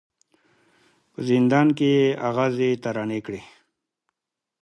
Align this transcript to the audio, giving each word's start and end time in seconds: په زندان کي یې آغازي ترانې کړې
په 1.11 1.19
زندان 1.29 1.67
کي 1.77 1.87
یې 1.97 2.05
آغازي 2.29 2.69
ترانې 2.83 3.19
کړې 3.25 3.41